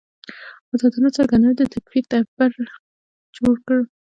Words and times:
ازادانه 0.73 1.09
څرګندونې 1.17 1.55
د 1.57 1.61
تکفیر 1.73 2.03
تبر 2.11 2.51
جوړ 3.35 3.55
کړ. 3.65 3.79